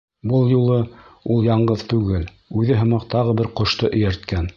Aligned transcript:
Был 0.29 0.45
юлы 0.51 0.77
ул 1.35 1.43
яңғыҙ 1.47 1.83
түгел, 1.93 2.25
үҙе 2.61 2.79
һымаҡ 2.81 3.05
тағы 3.15 3.37
бер 3.43 3.51
ҡошто 3.61 3.93
эйәрткән. 3.99 4.49